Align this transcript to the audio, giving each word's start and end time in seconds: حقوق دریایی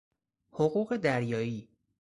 حقوق 0.51 0.97
دریایی 0.97 1.69